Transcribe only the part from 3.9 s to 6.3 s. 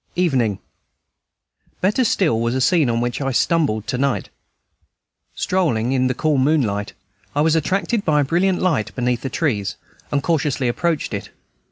night. Strolling in the